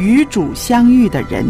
[0.00, 1.46] 与主相遇的人。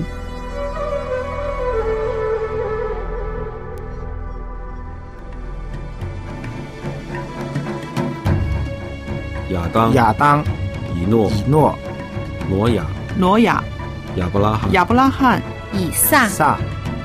[9.50, 10.44] 亚当、亚当、
[10.96, 11.78] 以诺、以诺、
[12.48, 12.84] 挪亚、
[13.16, 13.62] 挪亚、
[14.16, 15.40] 亚伯拉罕、亚伯拉罕、
[15.72, 16.58] 以撒、撒、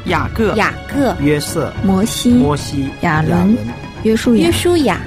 [0.06, 3.56] 雅各、雅各、约瑟、摩西、摩西、亚伦、
[4.02, 5.00] 约书亚约、书亚、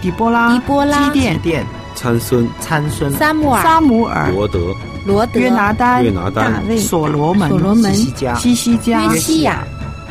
[0.00, 4.72] 底波拉、狄波拉基甸、殿、参孙、参孙、撒母耳、撒母耳、罗德、
[5.04, 9.64] 罗德、约拿丹、约拿丹大、卫、所罗门、所罗门西西加、西西加、约西亚、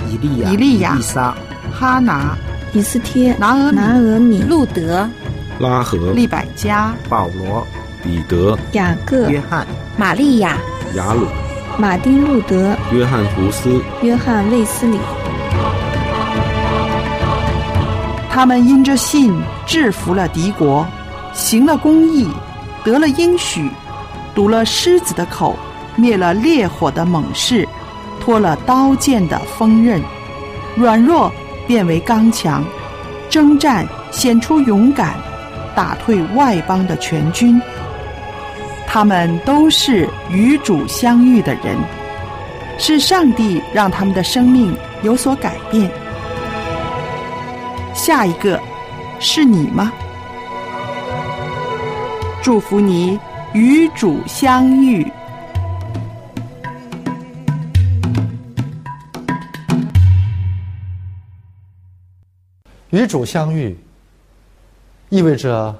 [0.09, 1.35] 以利亚、以利亚以撒、
[1.71, 2.35] 哈拿、
[2.73, 5.07] 以斯帖、拿俄米拿俄米、路德、
[5.59, 7.65] 拉合、利百加、保罗、
[8.03, 9.65] 彼得、雅各、约翰、
[9.97, 10.57] 玛利亚、
[10.95, 11.27] 雅鲁、
[11.77, 14.97] 马丁路德、约翰胡斯、约翰卫斯理。
[18.31, 20.87] 他们因着信制服了敌国，
[21.33, 22.27] 行了公义，
[22.85, 23.69] 得了应许，
[24.33, 25.55] 堵了狮子的口，
[25.95, 27.67] 灭了烈火的猛士，
[28.19, 30.01] 脱了刀剑的锋刃，
[30.75, 31.31] 软弱
[31.67, 32.63] 变为刚强，
[33.29, 35.15] 征战显出勇敢，
[35.75, 37.61] 打退外邦的全军。
[38.87, 41.77] 他们都是与主相遇的人，
[42.77, 45.91] 是上帝让他们的生命有所改变。
[47.93, 48.59] 下一个
[49.19, 49.91] 是你吗？
[52.41, 53.19] 祝福你
[53.53, 55.11] 与主相遇。
[62.91, 63.75] 与主相遇，
[65.09, 65.75] 意味着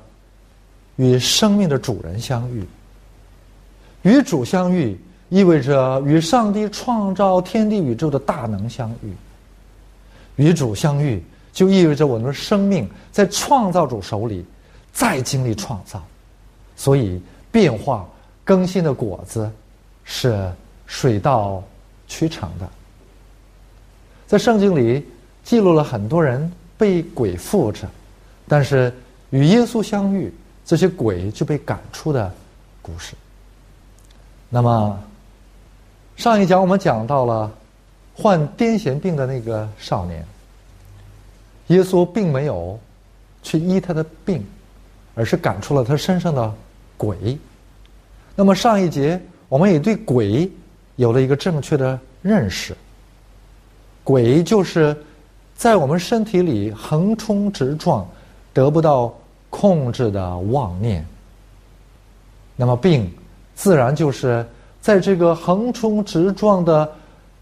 [0.96, 2.64] 与生命的主人相遇；
[4.02, 9.12] 与主相遇，意味着与上帝创造天地宇宙的大能相遇；
[10.38, 14.44] 与主相遇，就意味着我们的生命在创造主手里
[14.92, 16.04] 再经历创造。
[16.76, 17.22] 所以，
[17.52, 18.08] 变化
[18.44, 19.50] 更新的果子
[20.04, 20.52] 是
[20.86, 21.64] 水到
[22.08, 22.68] 渠成的。
[24.28, 25.06] 在圣经里
[25.44, 27.88] 记录了很多人被鬼附着，
[28.48, 28.94] 但是
[29.32, 30.34] 与耶稣相遇，
[30.66, 32.32] 这些鬼就被赶出的
[32.82, 33.16] 故事。
[34.50, 35.00] 那么，
[36.16, 37.52] 上一讲我们讲到了
[38.16, 40.26] 患癫痫病的那个少年，
[41.68, 42.80] 耶稣并没有
[43.42, 44.46] 去医他的病，
[45.16, 46.54] 而是赶出了他身上的
[47.00, 47.40] 鬼。
[48.36, 50.52] 那么上一节我们也对鬼
[50.98, 52.76] 有了一个正确的认识。
[54.04, 54.96] 鬼就是
[55.56, 58.06] 在我们身体里横冲直撞、
[58.54, 59.14] 得不到
[59.50, 61.06] 控制的妄念。
[62.56, 63.12] 那么病，
[63.56, 64.46] 自然就是
[64.82, 66.90] 在这个横冲直撞的、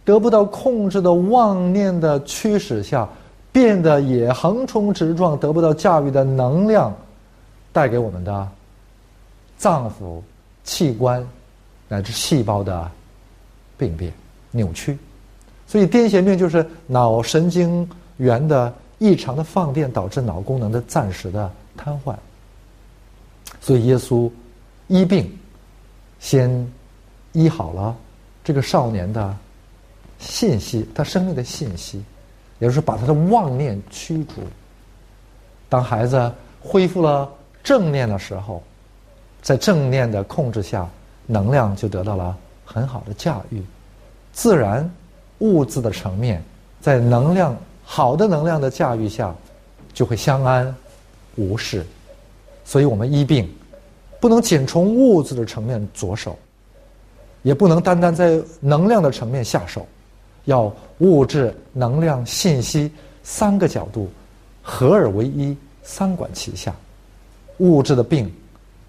[0.05, 3.07] 得不到控制的妄念的驱使下，
[3.51, 6.93] 变得也横冲直撞、得不到驾驭的能量，
[7.71, 8.47] 带给我们的
[9.57, 10.21] 脏腑、
[10.63, 11.25] 器官
[11.87, 12.89] 乃至细胞的
[13.77, 14.13] 病变、
[14.51, 14.97] 扭曲。
[15.65, 22.15] 所以癫痫病就是脑神经元的异常的放电，导致脑功能的暂时的瘫痪。
[23.59, 24.31] 所以耶稣
[24.87, 25.37] 医病，
[26.19, 26.71] 先
[27.33, 27.95] 医好了
[28.43, 29.35] 这个少年的
[30.19, 32.01] 信息，他生命的信息，
[32.59, 34.35] 也就是把他的妄念驱逐。
[35.67, 36.31] 当孩子
[36.61, 37.29] 恢复了
[37.61, 38.63] 正念的时候，
[39.47, 40.85] 在正念的控制下，
[41.25, 42.35] 能量就得到了
[42.65, 43.63] 很好的驾驭，
[44.33, 44.91] 自然。
[45.39, 46.43] 物质的层面，
[46.81, 49.33] 在能量好的能量的驾驭下，
[49.93, 50.75] 就会相安
[51.37, 51.85] 无事。
[52.65, 53.49] 所以我们医病，
[54.19, 56.37] 不能仅从物质的层面着手，
[57.41, 59.87] 也不能单单在能量的层面下手，
[60.43, 62.91] 要物质、能量、信息
[63.23, 64.09] 三个角度
[64.61, 66.75] 合而为一，三管齐下。
[67.59, 68.29] 物质的病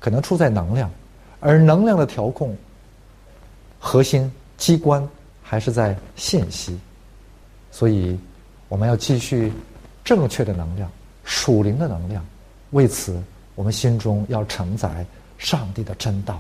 [0.01, 0.91] 可能出在能量，
[1.41, 2.57] 而能量的调控
[3.79, 5.07] 核心机关。
[5.51, 6.79] 还是在信息，
[7.71, 8.19] 所以
[8.69, 9.51] 我们要继续
[10.05, 10.91] 正确的能量、
[11.25, 12.23] 属灵的能量。
[12.73, 13.19] 为此，
[13.55, 15.07] 我们心中要承载
[15.39, 16.39] 上帝的真道。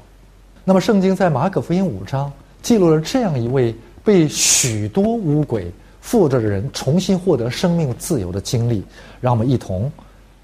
[0.63, 2.31] 那么，圣经在马可福音五章
[2.61, 5.73] 记录了这样一位被许多污鬼
[6.03, 8.85] 附着的人重新获得生命自由的经历，
[9.23, 9.91] 让我们一同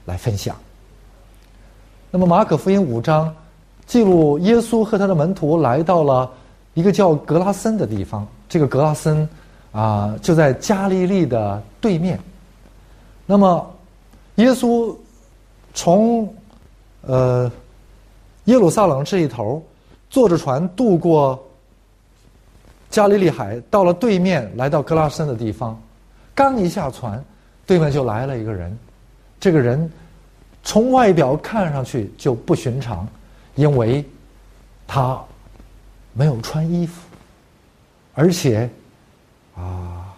[0.07, 0.57] 来分享。
[2.15, 3.35] 那么，马可福音五章
[3.87, 6.31] 记录耶稣和他的门徒来到了
[6.75, 8.25] 一个叫格拉森的地方。
[8.49, 9.29] 这个格拉森
[9.73, 12.17] 啊，就在加利利的对面。
[13.27, 13.69] 那么，
[14.37, 14.95] 耶稣
[15.75, 16.33] 从
[17.01, 17.51] 呃
[18.45, 19.61] 耶路撒冷这一头
[20.09, 21.37] 坐着船渡过
[22.91, 25.77] 加利利海，到了对面，来到格拉森的地方。
[26.33, 27.21] 刚一下船，
[27.67, 28.79] 对面就来了一个人。
[29.41, 29.91] 这个人
[30.65, 33.07] 从外表看上去就不寻常，
[33.55, 34.05] 因为
[34.87, 35.23] 他
[36.15, 37.03] 没有穿衣服，
[38.15, 38.69] 而且
[39.55, 40.13] 啊，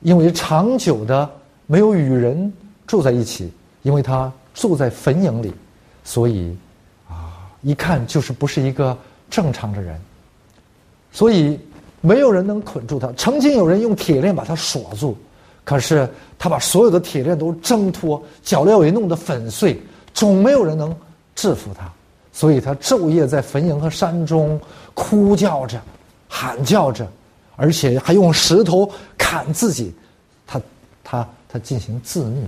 [0.00, 1.30] 因为长久的
[1.66, 2.52] 没有与人
[2.86, 5.54] 住在一起，因为他住在坟茔里，
[6.02, 6.56] 所以
[7.08, 8.98] 啊，一看就是不是一个
[9.30, 9.98] 正常的人，
[11.12, 11.58] 所以
[12.00, 13.12] 没有人能捆住他。
[13.12, 15.16] 曾经有人用铁链把他锁住，
[15.64, 19.80] 可是他把所有的铁链都挣脱，脚镣也弄得粉碎，
[20.12, 20.94] 总没有人能
[21.34, 21.90] 制服他。
[22.32, 24.58] 所以他昼夜在坟茔和山中
[24.94, 25.80] 哭叫着、
[26.28, 27.06] 喊叫着，
[27.56, 29.94] 而且还用石头砍自己，
[30.46, 30.60] 他
[31.04, 32.42] 他他进行自虐。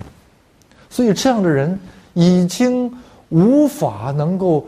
[0.89, 1.79] 所以这样的人
[2.15, 2.91] 已经
[3.29, 4.67] 无法能够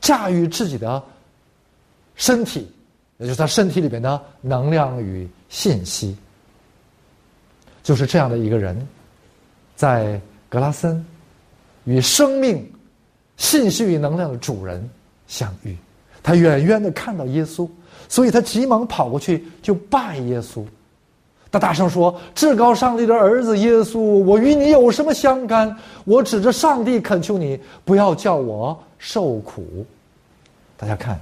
[0.00, 1.02] 驾驭自己的
[2.14, 2.70] 身体，
[3.18, 6.16] 也就是他身体里边的能量与信息。
[7.84, 8.76] 就是这样的一个人，
[9.76, 11.06] 在格拉森
[11.84, 12.68] 与生命。
[13.36, 14.88] 信息与能量的主人
[15.26, 15.76] 相遇，
[16.22, 17.68] 他远远的看到耶稣，
[18.08, 20.64] 所以他急忙跑过去就拜耶稣。
[21.50, 25.76] 他大声说：“至高上帝的儿子耶稣，我与你有什么相干？
[26.04, 29.84] 我指着上帝恳求你，不要叫我受苦。”
[30.78, 31.18] 大家看，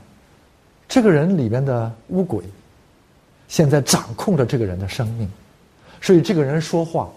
[0.87, 2.45] 这个人里边的乌鬼，
[3.49, 5.27] 现在掌控着这个人的生命，
[6.03, 7.09] 所以这个人说话，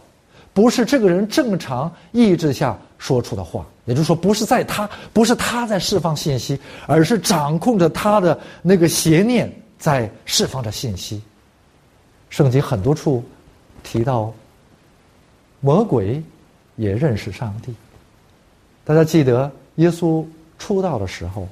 [0.54, 3.66] 不是这个人正常意志下说出的话。
[3.84, 11.22] 也就是说，不是在他，不是他在释放信息，而是掌控着他的那个邪念在释放着信息。
[12.32, 13.24] 圣经很多处
[13.84, 14.34] 提到，
[15.60, 16.20] 魔鬼
[16.78, 17.76] 也认识上帝。
[18.84, 20.26] 大家记得耶稣
[20.58, 21.48] 出道的时候，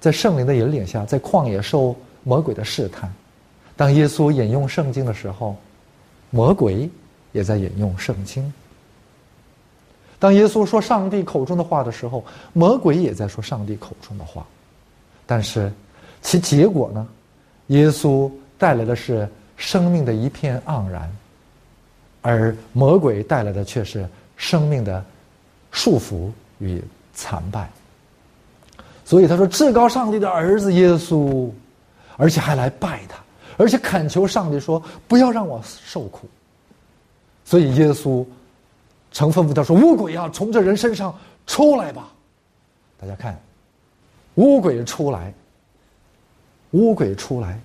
[0.00, 3.12] 在圣灵的引领下，在旷野受魔鬼的试探。
[3.76, 5.54] 当耶稣引用圣经的时候，
[6.34, 6.90] 魔鬼
[7.30, 8.52] 也在引用圣经。
[10.18, 14.44] 当耶稣说上帝口中的话的时候，魔鬼也在说上帝口中的话，
[15.26, 15.72] 但是
[16.22, 17.06] 其结果呢？
[17.68, 18.28] 耶稣
[18.58, 21.08] 带来的是生命的一片盎然，
[22.20, 24.04] 而魔鬼带来的却是
[24.36, 25.04] 生命的
[25.70, 26.82] 束缚与
[27.14, 27.70] 残败。
[29.04, 31.48] 所以他说：“至高上帝的儿子耶稣，
[32.16, 33.23] 而且还来拜他，
[33.56, 36.28] 而且恳求上帝说不要让我受苦。”
[37.44, 38.24] 所以耶稣。
[39.16, 41.16] 曾吩咐他说：“乌鬼啊，从这人身上
[41.46, 42.12] 出来吧！”
[43.00, 43.40] 大家看，
[44.34, 45.32] 乌鬼出来，
[46.72, 47.56] 乌鬼出来，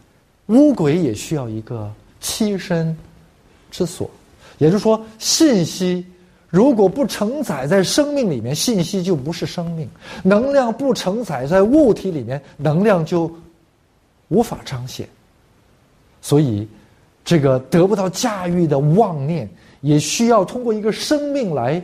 [0.45, 2.95] 乌鬼也需要一个栖身
[3.71, 4.07] 之所。
[4.59, 6.05] 也就是说，信息
[6.49, 9.87] 如果不承载在生命里面，信息就不是生命；
[10.23, 13.35] 能量不承载在物体里面，能量就
[14.27, 15.09] 无法彰显。
[16.21, 16.67] 所以，
[17.23, 19.49] 这个得不到驾驭的妄念。
[19.81, 21.81] 也需要通过一个生命来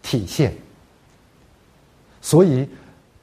[0.00, 0.54] 体现，
[2.22, 2.68] 所以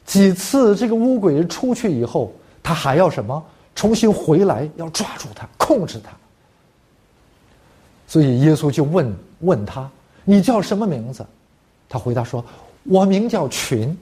[0.05, 3.41] 几次这个乌鬼出去以后，他还要什么？
[3.73, 6.11] 重新回来，要抓住他，控制他。
[8.05, 9.89] 所以耶稣就问问他
[10.25, 11.25] ：“你叫什么名字？”
[11.87, 12.43] 他回答说
[12.83, 13.97] ：“我名叫群。”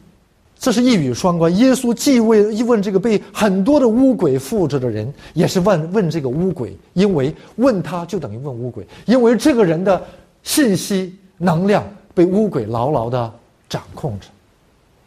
[0.59, 1.55] 这是一语双关。
[1.57, 10.01] 耶稣既问一问这个被很多的乌鬼附着的人，也是问问这个乌鬼，因为问他就等于问乌鬼，因为这个人的
[10.43, 11.81] 信息能量
[12.13, 13.33] 被乌鬼牢牢的
[13.69, 14.27] 掌控着，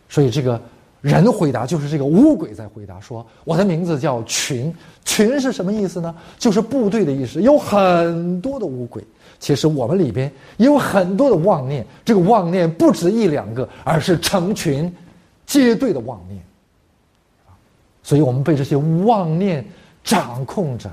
[0.09, 0.59] 所以这个
[1.03, 6.15] 人回答就是这个乌鬼在回答说：“我的名字叫群，群是什么意思呢？
[6.39, 7.43] 就是部队的意思。
[7.43, 9.05] 有很多的乌鬼，
[9.39, 14.91] 其实我们里边也有很多的妄念，这个妄念不止一两个，而是成群。”
[15.61, 16.43] 接对的妄念，
[18.03, 19.63] 所以我们被这些妄念
[20.03, 20.91] 掌控着，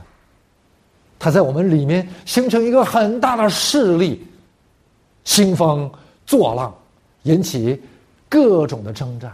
[1.18, 4.28] 它在我们里面形成一个很大的势力，
[5.24, 5.89] 兴风
[6.25, 6.75] 作浪，
[7.24, 7.82] 引起
[8.28, 9.32] 各种的征战。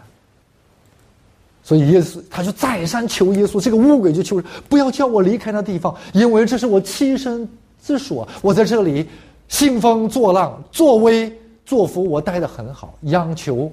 [1.64, 4.40] 所以耶稣他就再三求耶稣，这个乌鬼就求
[4.70, 7.50] 不要叫我离开那地方，因为这是我栖身
[7.82, 9.10] 之所，我在这里
[9.48, 13.72] 兴风作浪、作威作福，我待得很好，央求。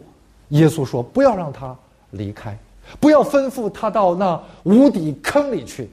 [0.52, 1.74] 耶稣说：“不要让他
[2.10, 2.56] 离开，
[3.00, 5.88] 不要吩咐他到那无底坑里去。”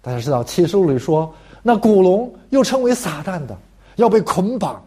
[0.00, 3.56] 大家知道，启示录里说，那古龙又称为撒旦的，
[3.96, 4.80] 要被捆绑，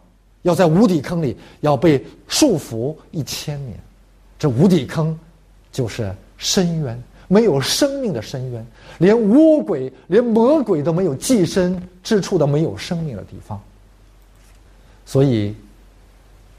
[0.43, 3.77] 要在无底坑里，要被束缚一千年。
[4.39, 5.17] 这无底坑
[5.71, 8.65] 就是深渊，没有生命的深渊，
[9.00, 13.59] 连魔鬼、连魔鬼都没有寄身之处的，没有生命的地方。
[15.05, 15.53] 所以。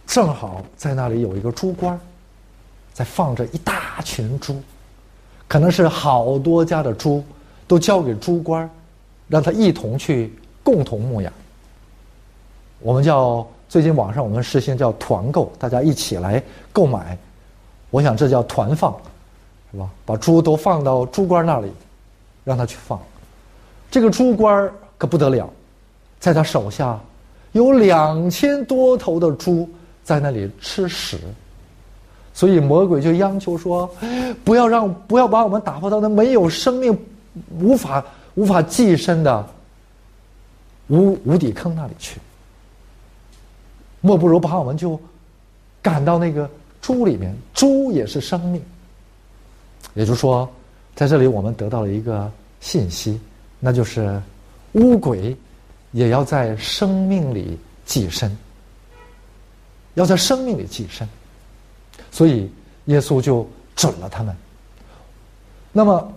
[0.07, 1.97] 正好在那里有一个猪倌
[2.95, 4.63] 在放着一大群猪，
[5.47, 7.23] 可能是好多家的猪
[7.69, 8.67] 都交给猪倌
[9.29, 10.33] 让他一同去
[10.63, 11.33] 共同牧养。
[12.81, 17.19] 我们叫最近网上我们实行叫团购，大家一起来购买。
[17.91, 18.95] 我想这叫团放，
[19.73, 19.89] 是吧？
[20.05, 21.71] 把猪都放到猪倌那里，
[22.45, 23.01] 让他去放。
[23.91, 25.49] 这个猪倌可不得了，
[26.19, 26.99] 在他手下
[27.53, 29.69] 有两千多头的猪
[30.07, 31.19] 在那里吃屎，
[32.33, 33.91] 所以魔鬼就央求说
[34.45, 36.97] ：“不要让，不要把我们打发到那没有生命、
[37.59, 38.05] 无法
[38.37, 39.45] 无法寄生的
[40.87, 42.21] 无无底坑那里去。
[44.01, 44.97] 莫不如把我们就
[45.83, 46.49] 赶到那个
[46.81, 48.63] 猪里面，猪也是生命。
[49.95, 50.49] 也就是说，
[50.95, 53.21] 在这里我们得到了一个信息。”
[53.59, 54.23] 那就是
[54.75, 55.37] 乌鬼
[55.91, 58.31] 也要在生命里寄生，
[59.97, 61.07] 要在生命里寄生，
[62.11, 62.51] 所以
[62.85, 64.37] 耶稣就准了他们。
[65.73, 66.13] 那么，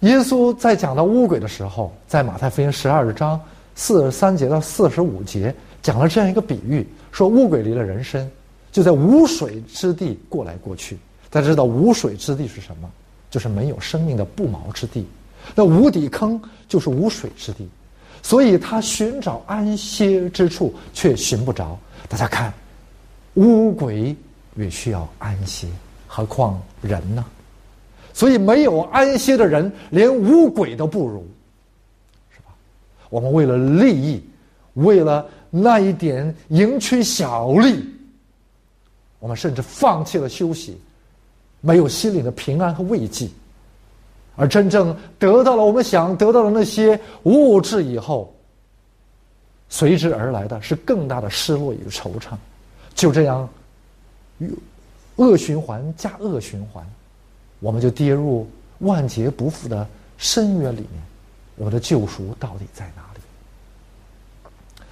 [0.00, 3.40] 耶稣在讲到乌鬼的时候，在马太福音十二章
[3.74, 8.30] 四十三节到四十五节讲了这样一个比喻，说乌鬼离了人身，
[8.72, 10.98] 就在无水之地过来过去。
[11.30, 12.90] 大家知道无水之地是什么？
[13.30, 15.06] 就是没有生命的不毛之地。
[15.54, 17.68] 那无底坑就是无水之地，
[18.22, 21.78] 所以他寻找安歇之处却寻不着。
[22.08, 22.52] 大家看，
[23.34, 24.14] 乌鬼
[24.56, 25.66] 也需要安歇，
[26.06, 27.24] 何况人呢？
[28.12, 31.24] 所以没有安歇的人，连乌鬼都不如，
[32.30, 32.52] 是吧？
[33.08, 34.22] 我们为了利益，
[34.74, 37.82] 为了那一点赢取小利，
[39.18, 40.78] 我们甚至放弃了休息，
[41.62, 43.28] 没有心灵的平安和慰藉。
[44.36, 48.34] 而真正得到了我们想得到的那些物质以后，
[49.70, 52.36] 随之而来的是更大的失落与惆怅。
[52.94, 53.48] 就这样，
[55.16, 56.84] 恶循环加恶循环，
[57.60, 59.86] 我们就跌入万劫不复的
[60.18, 61.02] 深渊里面。
[61.56, 63.20] 我的救赎到底在哪里？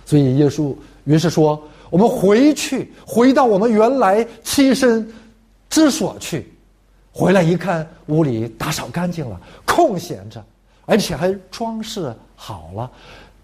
[0.04, 5.10] 所以耶稣于是说：“我们回去，回到我们原来栖身
[5.68, 6.52] 之所去。”
[7.12, 10.44] 回来一看，屋里打扫干净了，空闲着，
[10.84, 12.90] 而且还装饰好了，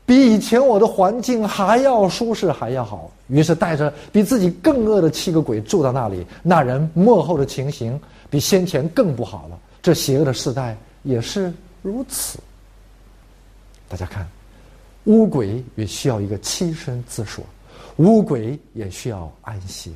[0.07, 3.11] 比以前我的环境还要舒适，还要好。
[3.27, 9.59] 于是带着比自己更恶的七个鬼住到那里，那人幕后的情形比先前更不好了。
[9.83, 12.39] 这邪恶的时代也是如此。
[13.89, 14.25] 大家看，
[15.05, 17.45] 乌鬼也需要一个栖身之所，
[17.97, 19.93] 乌鬼也需要安息。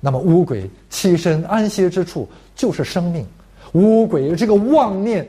[0.00, 3.26] 那么乌鬼栖身安歇之处就是生命，
[3.72, 5.28] 乌鬼这个妄念，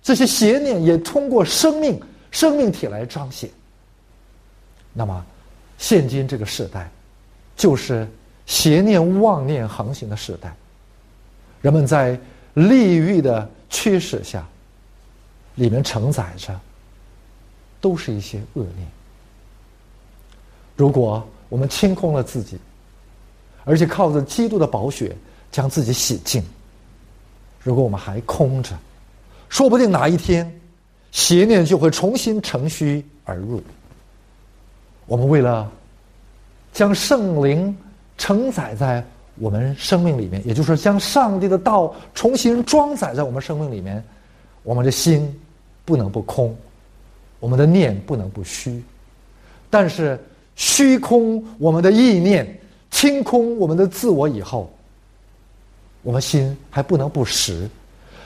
[0.00, 2.00] 这些邪念也通过生命
[2.30, 3.50] 生命体来彰显。
[4.92, 5.24] 那么，
[5.78, 6.90] 现今这个时代，
[7.56, 8.08] 就是
[8.46, 10.54] 邪念妄念横行的时代。
[11.62, 12.18] 人们在
[12.54, 14.46] 利欲的驱使下，
[15.54, 16.58] 里面承载着
[17.80, 18.88] 都是一些恶念。
[20.76, 22.58] 如果我们清空了自己，
[23.64, 25.14] 而且靠着基督的宝血
[25.52, 26.42] 将自己洗净。
[27.62, 28.76] 如果我们还空着，
[29.48, 30.59] 说不定哪一天
[31.12, 33.62] 邪念就会重新乘虚而入。
[35.06, 35.70] 我们为了
[36.72, 37.76] 将圣灵
[38.16, 39.04] 承载在
[39.36, 44.02] 我们生命里面，也就是说将上帝的道重新装载在我们生命里面，
[44.62, 45.34] 我们的心
[45.84, 46.56] 不能不空，
[47.38, 48.82] 我们的念不能不虚。
[49.68, 50.18] 但是
[50.56, 52.56] 虚空我们的意念。
[52.90, 54.68] 清空我们的自我以后，
[56.02, 57.70] 我们心还不能不实，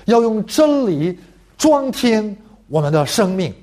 [0.06, 1.18] 要用真理
[1.58, 2.34] 装天
[2.68, 3.54] 我们的生命，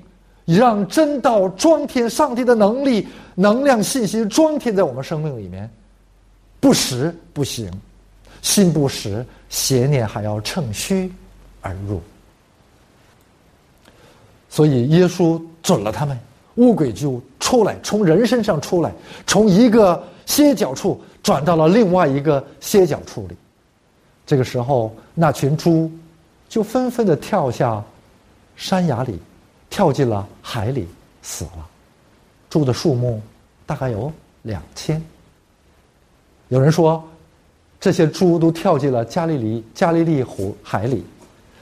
[0.44, 5.68] 让真道装填上帝的能力、能量、信息装填在我们生命里面。
[6.60, 7.70] 不实不行，
[8.40, 11.12] 心不实，邪念还要趁虚
[11.60, 12.00] 而入。
[14.48, 16.18] 所以耶稣准了他们，
[16.56, 18.92] 乌鬼就出来，从人身上出来，
[19.26, 20.02] 从一个。
[20.24, 23.36] 歇脚处转到了另外一个歇脚处里，
[24.24, 25.90] 这个时候，那群猪
[26.48, 27.84] 就纷纷的跳下
[28.62, 29.18] 山崖里，
[29.68, 30.86] 跳进了海里，
[31.20, 31.68] 死了。
[32.48, 33.20] 猪的数目
[33.66, 35.02] 大概有两千。
[36.46, 37.02] 有人说，
[37.80, 41.04] 这些猪都跳进了加利利加利利湖海里。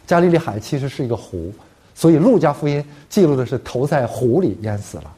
[0.06, 1.50] 加利利海其实是一个湖，
[1.94, 5.10] 所以路加福音记录的是投在湖里淹死了。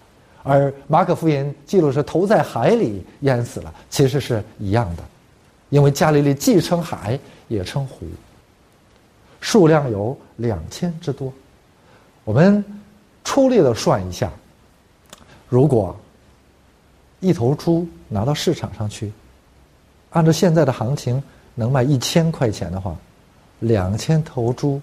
[0.45, 5.03] 而马可福音记录是投在海里淹死了，其实是一样的，
[5.69, 8.07] 因为加利利既称海也称湖，
[9.41, 11.33] 数量有两千之多。
[12.25, 12.65] 我们
[13.25, 14.31] 粗略的算一下，
[15.49, 15.97] 如果
[17.21, 19.13] 一头猪拿到市场上去，
[20.11, 21.23] 按照现在的行情
[21.55, 22.97] 能卖一千块钱的话，
[23.61, 24.81] 两千头猪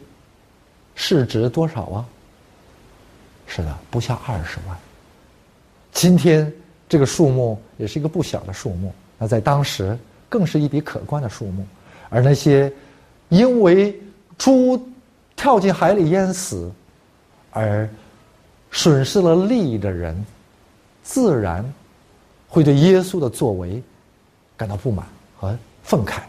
[0.96, 2.06] 市值多少啊？
[3.48, 4.78] 是的，不下二十万。
[5.92, 6.52] 今天
[6.88, 11.66] 这个数目也是一个不小的数目，那在当时更是一笔可观的数目。
[12.10, 12.72] 而那些
[13.30, 13.98] 因为
[14.38, 14.88] 猪
[15.36, 16.72] 跳进海里淹死
[17.52, 17.90] 而
[18.72, 20.26] 损失了利益的人，
[21.04, 21.66] 自然
[22.48, 23.82] 会对耶稣的作为
[24.56, 25.06] 感到不满
[25.38, 26.20] 和愤慨。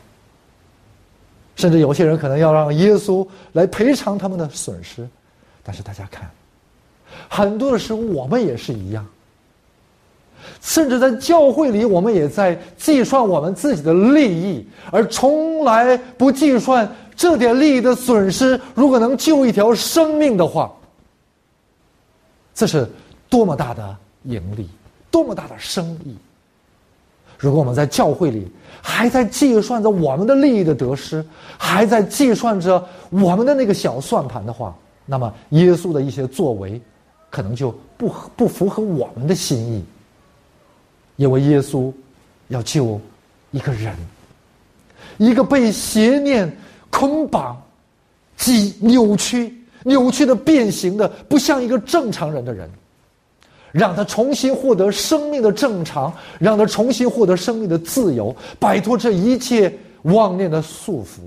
[1.57, 5.07] 甚至有些人可能要让耶稣来赔偿他们的损失，
[5.63, 6.31] 但是大家看，
[7.29, 9.07] 很多的时候我们也是一样。
[10.63, 18.59] 甚至在教会里，我们也在计算我们自己的利益，而从来不计算这点利益的损失。
[18.75, 20.73] 如果能救一条生命的话，
[22.61, 22.87] 这是
[23.31, 24.69] 多么大的盈利，
[25.11, 26.15] 多么大的生意！
[27.39, 28.53] 如果我们在教会里
[28.83, 31.25] 还在计算着我们的利益的得失，
[31.57, 34.77] 还在计算着我们的那个小算盘的话，
[35.07, 36.79] 那么耶稣的一些作为，
[37.31, 39.83] 可能就不不符合我们的心意。
[41.17, 41.91] 因为耶稣
[42.49, 43.01] 要救
[43.53, 43.97] 一个人，
[45.17, 46.55] 一个被邪念
[46.91, 47.59] 捆绑、
[48.37, 52.71] 挤扭曲、扭曲的变形的不像一个正常人的人，
[53.73, 59.73] 让他重新获得生命的正常，让他重新获得生命的自由，摆脱这一切
[60.03, 61.21] 妄念的束缚。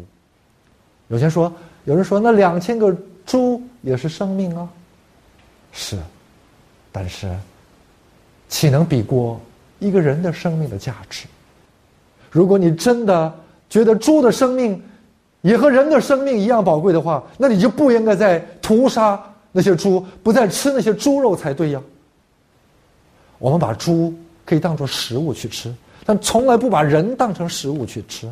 [1.08, 1.52] 有人说，
[1.86, 2.96] 有人说，那两千个
[3.26, 4.68] 猪也是生命啊，
[5.72, 5.98] 是，
[6.92, 7.30] 但是
[8.50, 9.40] 岂能比过？
[9.80, 11.26] 一个人的生命的价值，
[12.32, 13.34] 如果你真的
[13.70, 14.82] 觉得猪的生命
[15.44, 19.22] 也和人的生命一样宝贵的话，那你就不应该再屠杀
[19.52, 21.82] 那些猪，不再吃那些猪肉才对呀。
[23.38, 24.14] 我们把猪
[24.46, 25.74] 可以当做食物去吃，
[26.06, 28.28] 但从来不把人当成食物去吃。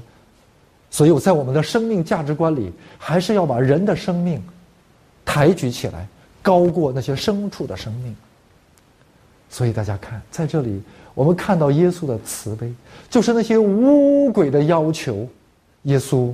[0.90, 4.42] 所以，我在我们的生命价值观里，还是要把人的生命
[5.24, 6.08] 抬举起来，
[6.42, 8.16] 高过那些牲畜的生命。
[9.50, 10.82] 所以，大家看，在这里。
[11.14, 12.74] 我们看到耶稣的慈悲，
[13.10, 15.28] 就是那些污鬼的要求，
[15.84, 16.34] 耶稣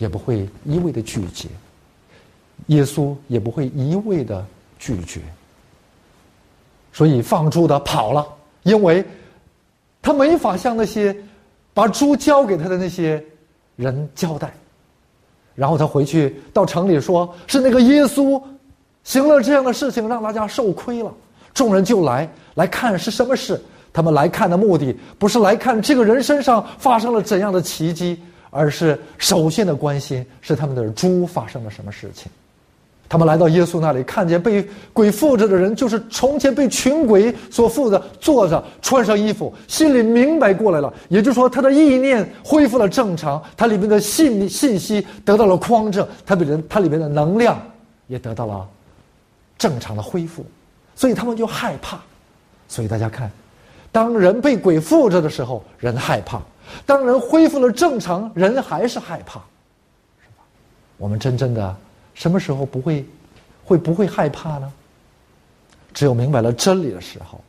[0.00, 1.46] 也不会一味的拒绝，
[2.68, 4.44] 耶稣也不会一味的
[4.78, 5.20] 拒绝。
[6.90, 8.26] 所以放猪的跑了，
[8.62, 9.04] 因为
[10.00, 11.14] 他没法向那些
[11.74, 13.22] 把猪交给他的那些
[13.76, 14.52] 人交代。
[15.54, 18.42] 然后他回去到城里说：“是那个耶稣
[19.04, 21.12] 行了这样的事情，让大家受亏了。”
[21.52, 23.60] 众人就来来看是什么事。
[23.92, 28.18] 他们来看的目的不是来看这个人身上发生了怎样的奇迹，
[28.50, 32.30] 而是首先的关心是他们的猪发生了什么事情。
[33.08, 40.94] 他们来到耶稣那里，看见被鬼附着的人，就是从前被群鬼所附的，坐着穿上衣服，心里明白过来了。
[41.08, 47.60] 也就是说，他的意念恢复了正常，他里面的信信息得到了匡正，他里人他里面的能量
[48.06, 48.64] 也得到了
[49.58, 50.46] 正常的恢复，
[50.94, 51.98] 所以他们就害怕。
[52.68, 53.28] 所以大家看。
[53.90, 56.38] 当人被鬼附着的时候，人害怕；
[56.86, 59.40] 当人恢复了正常，人还是害怕，
[60.20, 60.44] 是吧？
[60.96, 61.76] 我们真正的
[62.14, 63.04] 什么时候不会，
[63.64, 64.72] 会不会害怕呢？
[65.92, 67.40] 只有明白了真理的时候，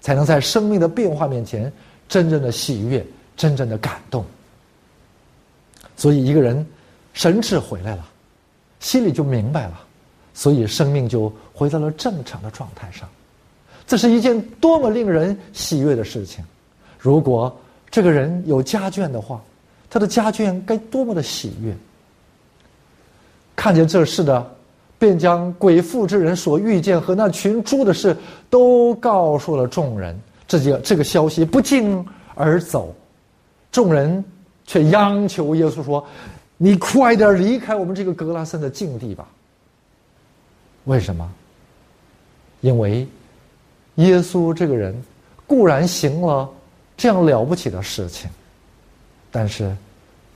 [0.00, 1.72] 才能在生命的变化面前
[2.08, 3.04] 真正的喜悦，
[3.36, 4.24] 真正的感动。
[5.96, 6.66] 所以，一个人
[7.12, 8.08] 神智回来了，
[8.80, 9.80] 心里就明白了，
[10.32, 13.08] 所以生命就回到了正常的状态上。
[13.86, 16.44] 这是一件多么令人喜悦的事情！
[16.98, 17.54] 如果
[17.92, 19.40] 这个人有家眷的话，
[19.88, 21.72] 他的家眷该多么的喜悦！
[23.54, 24.44] 看见这事的，
[24.98, 28.16] 便将鬼附之人所遇见和那群猪的事
[28.50, 30.18] 都告诉了众人。
[30.48, 32.92] 这就这个消息不胫而走，
[33.70, 34.24] 众人
[34.66, 36.04] 却央求耶稣说
[36.58, 39.28] ：“你快点离开我们这个格拉森的境地吧。”
[40.84, 41.30] 为什么？
[42.62, 43.06] 因为。
[43.96, 44.98] 耶稣这个人
[45.46, 46.48] 固然行了
[47.02, 48.30] 这样了不起的事情，
[49.32, 49.76] 但是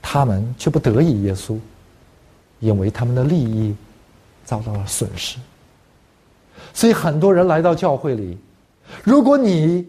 [0.01, 1.57] 他们却不得意耶稣，
[2.59, 3.73] 因为他们的利益
[4.43, 5.37] 遭到了损失。
[6.73, 8.37] 所以很多人来到教会里，
[9.01, 9.87] 如果你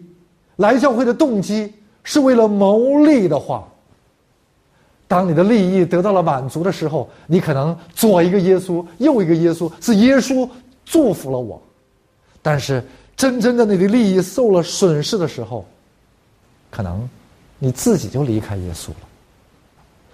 [0.55, 1.69] 来教会的动机
[2.05, 3.67] 是为了谋利的话，
[5.05, 10.49] 当你的利益得到了满足的时候，你可能左一个耶稣，右一个耶稣，是耶稣
[10.85, 11.61] 祝福了我，
[12.41, 12.81] 但是。
[13.17, 15.65] 真正的你的利益受了损失的时候，
[16.69, 17.07] 可能
[17.57, 18.97] 你自己就离开耶稣了。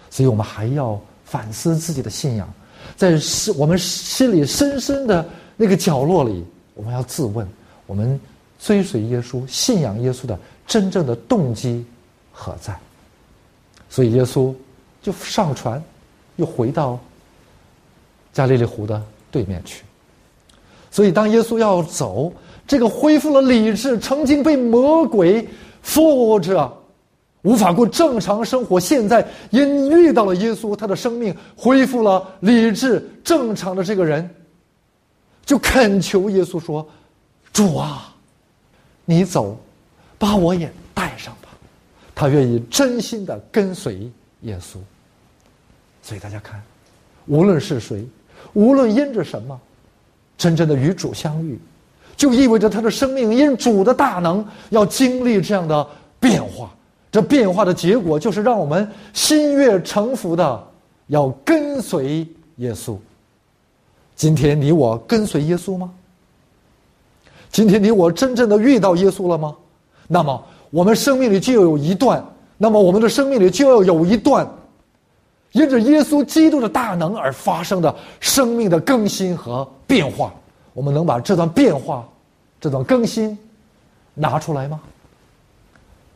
[0.09, 2.47] 所以我们还要反思自己的信仰，
[2.95, 3.19] 在
[3.55, 7.47] 我们心里深深的那个角落里，我们要自问：
[7.85, 8.19] 我们
[8.59, 11.85] 追随耶稣、信仰耶稣的真正的动机
[12.31, 12.77] 何在？
[13.89, 14.53] 所以耶稣
[15.01, 15.81] 就上船，
[16.37, 16.99] 又回到
[18.33, 19.83] 加利利湖的对面去。
[20.91, 22.31] 所以当耶稣要走。
[22.67, 25.47] 这个恢复了理智，曾经被魔鬼
[25.85, 26.75] 附着、
[27.43, 28.79] 无法过正常生活。
[28.79, 34.27] 现在因遇到了耶稣，他的生命恢复了理智正常的这个人，
[35.45, 36.85] 就恳求耶稣说
[37.53, 38.13] ：“主啊，
[39.05, 39.55] 你走，
[40.17, 41.49] 把我也带上吧。”
[42.15, 44.77] 他愿意真心的跟随耶稣。
[46.01, 46.59] 所以大家看，
[47.27, 48.03] 无论是谁，
[48.53, 49.59] 无论因着什么，
[50.35, 51.59] 真正的与主相遇，
[52.15, 55.87] 就意味着他的生命因主的大能要经历这样的
[56.19, 56.69] 变化。
[57.11, 60.67] 这变化的结果，就是让我们心悦诚服的
[61.07, 62.97] 要跟随耶稣。
[64.17, 65.91] 今天你我跟随耶稣吗？
[67.49, 69.55] 今天你我真正的遇到耶稣了吗？
[70.09, 72.21] 那么我们生命里就有一段，
[72.57, 74.45] 那么我们的生命里就要有一段，
[75.53, 80.33] 因着耶稣基督的大能而发生的生命的更新和变化。
[80.75, 82.07] 我们能把这段变化、
[82.61, 83.35] 这段更新
[84.13, 84.79] 拿出来吗？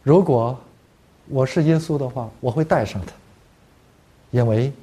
[0.04, 0.56] 如果。
[1.32, 3.13] 我是耶稣的话，我会带上他，
[4.32, 4.74] 因为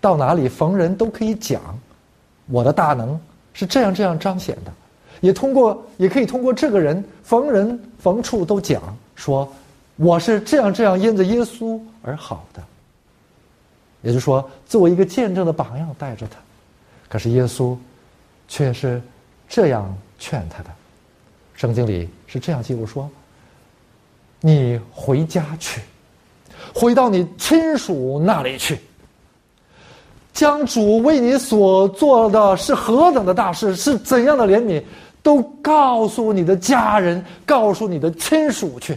[0.00, 1.60] 到哪里逢人都可以讲
[2.46, 3.18] 我的大能
[3.52, 4.72] 是这样这样彰显的，
[5.20, 8.80] 也通过也可以通过这个人逢人逢处都讲
[9.16, 9.52] 说
[9.96, 12.62] 我是这样这样因着耶稣而好的，
[14.02, 16.38] 也就是说作为一个见证的榜样带着他，
[17.08, 17.76] 可是耶稣
[18.46, 19.02] 却是
[19.48, 20.70] 这样劝他的，
[21.54, 23.08] 圣经里是这样记录说。
[24.40, 25.80] 你回家去，
[26.72, 28.78] 回到你亲属那里去，
[30.32, 34.80] 将主为你所做的是何等的大事，是怎样的怜悯，
[35.24, 38.96] 都告诉你的家人，告诉你的亲属去。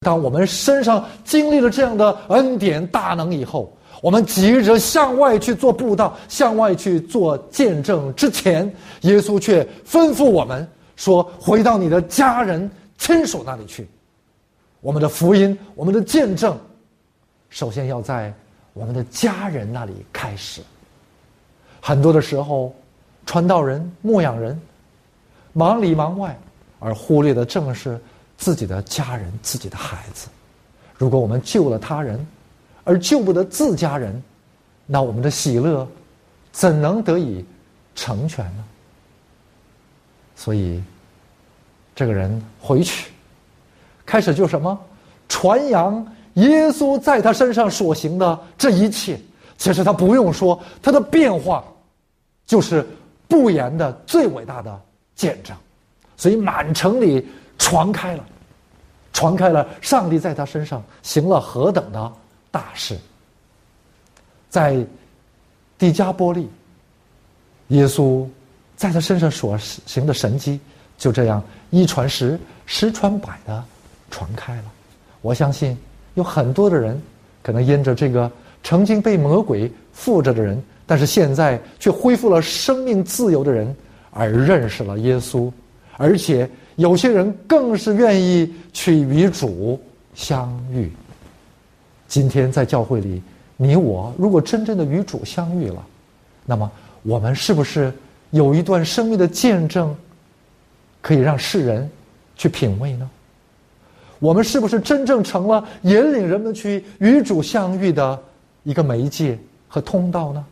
[0.00, 3.70] 当我们身上经历了这样的恩典大能以后，
[4.00, 13.86] 我们急着向外去做布道，向外去做见证之前，耶稣却吩咐我们说：回到你的家人亲属那里去。
[14.80, 16.58] 我们的福音，我们的见证，
[17.50, 18.32] 首先要在
[18.72, 20.62] 我们的家人那里开始。
[21.80, 22.74] 很多的时候，
[23.26, 24.58] 传道人、牧养人
[25.52, 26.38] 忙里忙外，
[26.78, 28.00] 而忽略的正是
[28.38, 30.28] 自己的家人、自己的孩子。
[30.96, 32.26] 如果我们救了他人，
[32.84, 34.22] 而救不得自家人，
[34.86, 35.86] 那我们的喜乐
[36.52, 37.44] 怎能得以
[37.94, 38.64] 成全呢？
[40.34, 40.82] 所以，
[41.94, 43.10] 这个人回去。
[44.06, 44.78] 开始就什么，
[45.28, 49.20] 传扬耶稣在他身上所行的这一切。
[49.58, 51.62] 其实他不用说，他的变化
[52.46, 52.86] 就是
[53.28, 54.80] 不言的最伟大的
[55.14, 55.54] 见证。
[56.16, 58.24] 所以满城里传开了，
[59.12, 62.12] 传开了上帝在他身上行了何等的
[62.50, 62.98] 大事。
[64.48, 64.84] 在
[65.78, 66.48] 迪加波利，
[67.68, 68.26] 耶稣
[68.76, 70.58] 在他身上所行的神迹，
[70.98, 73.64] 就这样一传十，十传百的。
[74.12, 74.64] 传开了，
[75.22, 75.78] 我相信
[76.14, 77.00] 有很多的人，
[77.44, 78.28] 可能因着这个
[78.64, 83.72] 曾经被魔鬼附着的人，但是现在却恢复了生命自由的人，
[84.10, 85.48] 而认识了耶稣，
[85.96, 89.80] 而且有些人更是愿意去与主
[90.12, 90.90] 相遇。
[92.10, 93.22] 今天在教会里，
[93.56, 95.86] 你我如果真正的与主相遇了，
[96.44, 96.68] 那么
[97.04, 97.94] 我们是不是
[98.30, 99.94] 有一段生命的见证，
[101.00, 101.88] 可以让世人
[102.36, 103.08] 去品味呢？
[104.18, 108.20] 我们是不是真正成了引领人们去与主相遇的
[108.64, 110.44] 一个媒介和通道呢？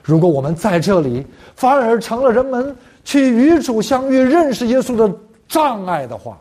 [0.00, 5.12] 如果我们在这里反而成了人们去与主相遇、认识耶稣的
[5.48, 6.40] 障碍的话，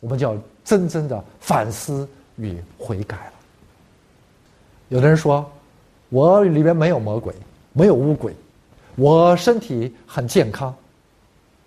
[0.00, 3.32] 我们就要真正的反思与悔改了。
[4.88, 5.48] 有的人说
[6.08, 7.34] ：“我里面没有魔鬼，
[7.72, 8.34] 没有污鬼，
[8.96, 10.74] 我身体很健康。”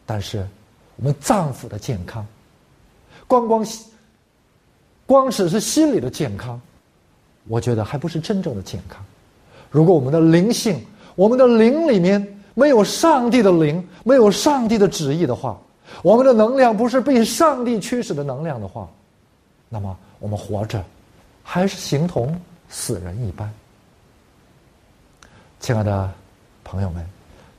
[0.05, 0.45] 但是，
[0.95, 2.25] 我们脏腑的健康。
[3.27, 3.65] 光光，
[5.05, 6.59] 光只是心理的健康，
[7.47, 9.05] 我觉得还不是真正的健康。
[9.69, 10.83] 如果我们的灵性，
[11.15, 15.57] 我们的灵里面没有上帝的灵，没有上帝的旨意的话，
[16.01, 18.89] 我们的能量不是被上帝驱使的能量的话，
[19.69, 20.81] 那么我们活着
[21.43, 23.51] 还是形同死人一般。
[25.59, 26.09] 亲爱的
[26.63, 27.05] 朋友们，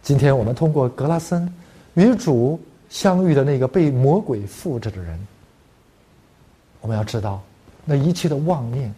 [0.02, 1.52] 今天我们通过格拉森
[1.94, 5.18] 与主相遇的那个被魔鬼附着的人。
[6.80, 7.42] 我们要知道，
[7.84, 8.92] 那一切的妄念，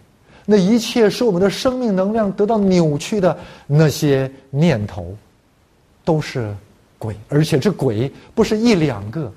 [0.45, 5.15] 那一切使我们的生命能量得到扭曲的那些念头，
[6.03, 6.55] 都是
[6.99, 7.15] 鬼。
[7.29, 9.31] 而且这鬼不是一两个，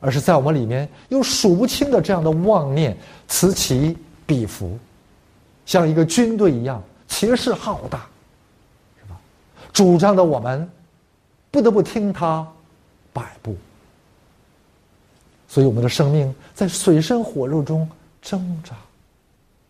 [0.00, 4.78] 而是在我们里面有数不清的这样的妄念，此起彼伏，
[5.66, 8.06] 像一个军队一样，气势浩大，
[8.98, 9.18] 是吧？
[9.72, 10.68] 主张的我们
[11.50, 12.46] 不得不听他
[13.12, 13.56] 摆布。
[15.48, 17.88] 所以，我们的生命在水深火热中
[18.20, 18.74] 挣扎。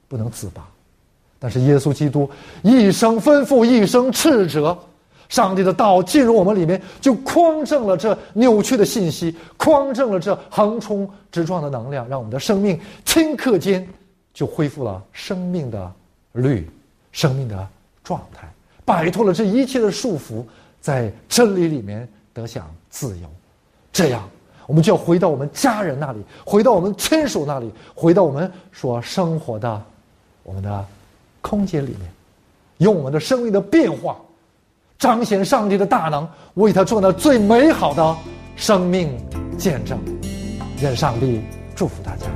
[0.08, 0.66] 不能自拔。
[1.38, 2.28] 但是耶稣基督
[2.62, 4.76] 一声吩咐，一声斥责，
[5.28, 13.86] 上帝的道进入我们里面，就匡正了这扭曲的信息，匡正了这横冲直撞的能量，让我们的生命顷刻间
[14.32, 15.92] 就恢复了生命的
[16.32, 16.68] 律、
[17.12, 17.68] 生命的
[18.02, 18.48] 状态，
[18.84, 20.44] 摆脱了这一切的束缚，
[20.80, 23.28] 在真理里面得享自由。
[23.92, 24.28] 这样，
[24.66, 29.82] 我们就要回到我们家人那里，回到我们亲属那里，回到我们所生活的
[30.42, 30.84] 我们的。
[31.40, 32.00] 空间里面，
[32.78, 34.18] 用我们的生命的变化，
[34.98, 38.16] 彰显上帝的大能，为他做那最美好的
[38.56, 39.08] 生命
[39.56, 39.96] 见证。
[40.82, 41.40] 愿上帝
[41.76, 42.26] 祝福大家。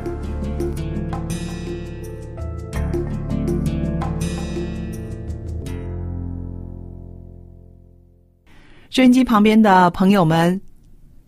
[8.90, 10.60] 收音机旁边的朋友们，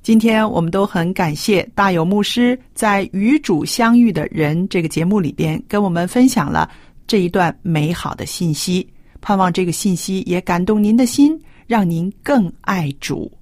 [0.02, 6.70] 今天我们都很感谢大有牧师在《与主相遇的人》这个节目里边跟我们分享了。
[7.06, 8.88] 这一段美好的信息，
[9.24, 13.32] 盼望这个信息也感动您的心，让您更爱主。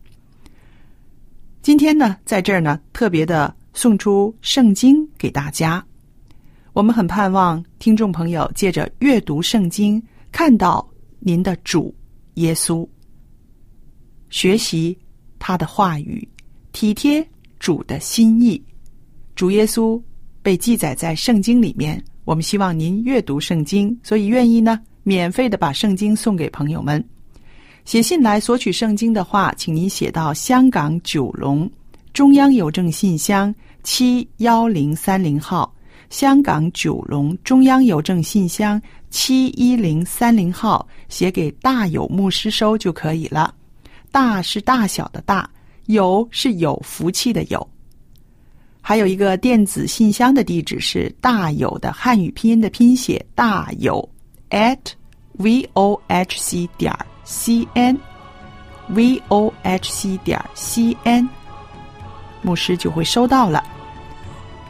[1.61, 5.85] 今天呢，在这儿呢，特别的送出圣经给大家。
[6.73, 11.93] 我们很盼望听众朋友借着阅读圣经，看到您的主
[12.35, 12.89] 耶稣，
[14.31, 14.97] 学习
[15.41, 16.27] 他的话语，
[16.71, 17.27] 体贴
[17.59, 18.63] 主的心意。
[19.35, 20.01] 主耶稣
[20.43, 22.01] 被记载在圣经里面。
[22.25, 27.03] 我们希望您阅读圣经，所以愿意呢，免费的把圣经送给朋友们。
[27.85, 31.69] 写信来索取圣经的话，请您写到香港九龙
[32.13, 35.75] 中央邮政信箱七幺零三零号，
[36.09, 43.53] 香港九龙中央邮政信箱七一零三零号，写给大有牧师收就可以了。
[44.13, 45.51] 大是大小的大，
[45.87, 47.69] 有是有福气的有。
[48.81, 54.09] 还有一个电子信箱的地址是大有的汉语拼音的拼写大有
[54.53, 54.79] at
[55.39, 57.99] v o h c 点 c n
[58.89, 61.29] v o h c 点 c n，
[62.41, 63.65] 牧师就会收到了。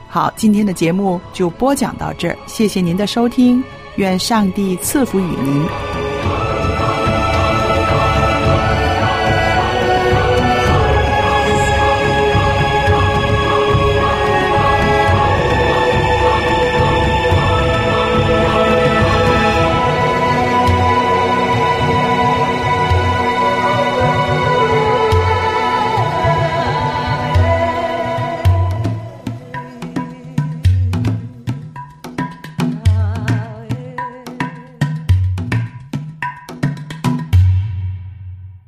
[0.08, 3.62] 好，今天的节目就播讲到这儿，谢谢您的收听，
[3.96, 5.91] 愿上帝赐福与您。